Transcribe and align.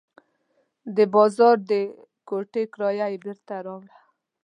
د 0.95 0.97
بازار 1.13 1.55
د 1.69 1.71
کوټې 2.27 2.63
کرایه 2.73 3.07
یې 3.13 3.21
بېرته 3.23 3.53
راوړه. 3.65 3.97